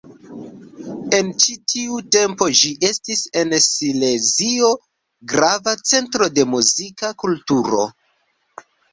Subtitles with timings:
[1.15, 4.71] En ĉi tiu tempo ĝi estis en Silezio
[5.33, 7.83] grava centro de muzika kulturo.